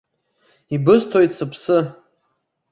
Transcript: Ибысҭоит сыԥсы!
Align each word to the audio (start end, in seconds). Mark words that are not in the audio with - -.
Ибысҭоит 0.75 1.31
сыԥсы! 1.37 1.79